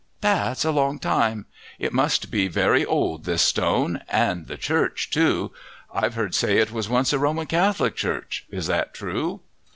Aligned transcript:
"That's 0.21 0.65
a 0.65 0.71
long 0.71 0.97
time! 0.97 1.45
It 1.77 1.93
must 1.93 2.31
be 2.31 2.47
very 2.47 2.83
old, 2.83 3.25
this 3.25 3.43
stone. 3.43 4.01
And 4.09 4.47
the 4.47 4.57
church 4.57 5.11
too. 5.11 5.51
I've 5.93 6.15
heard 6.15 6.33
say 6.33 6.57
it 6.57 6.71
was 6.71 6.89
once 6.89 7.13
a 7.13 7.19
Roman 7.19 7.45
Catholic 7.45 7.95
church. 7.95 8.45
Is 8.49 8.65
that 8.65 8.95
true?" 8.95 9.41